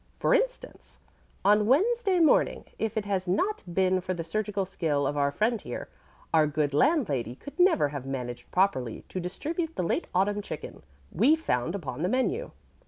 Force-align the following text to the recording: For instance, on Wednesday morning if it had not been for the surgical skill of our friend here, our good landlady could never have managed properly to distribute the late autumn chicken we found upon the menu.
For 0.17 0.33
instance, 0.33 0.97
on 1.45 1.67
Wednesday 1.67 2.19
morning 2.19 2.65
if 2.79 2.97
it 2.97 3.05
had 3.05 3.27
not 3.27 3.61
been 3.71 4.01
for 4.01 4.15
the 4.15 4.23
surgical 4.23 4.65
skill 4.65 5.05
of 5.05 5.15
our 5.15 5.29
friend 5.29 5.61
here, 5.61 5.89
our 6.33 6.47
good 6.47 6.73
landlady 6.73 7.35
could 7.35 7.59
never 7.59 7.89
have 7.89 8.07
managed 8.07 8.49
properly 8.49 9.03
to 9.09 9.19
distribute 9.19 9.75
the 9.75 9.83
late 9.83 10.07
autumn 10.15 10.41
chicken 10.41 10.81
we 11.11 11.35
found 11.35 11.75
upon 11.75 12.01
the 12.01 12.09
menu. 12.09 12.49